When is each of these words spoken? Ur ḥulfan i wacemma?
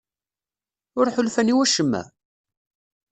Ur 0.99 1.07
ḥulfan 1.15 1.51
i 1.51 1.53
wacemma? 1.57 2.03